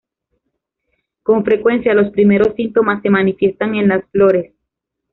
Con 1.21 1.45
frecuencia, 1.45 1.93
los 1.93 2.09
primeros 2.09 2.55
síntomas 2.55 3.03
se 3.03 3.11
manifiestan 3.11 3.75
en 3.75 3.87
las 3.89 4.03
flores. 4.09 4.51